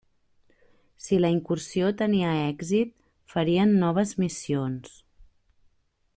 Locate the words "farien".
3.35-3.77